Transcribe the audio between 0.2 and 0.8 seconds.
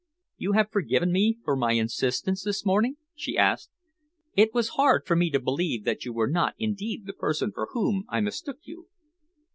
"You have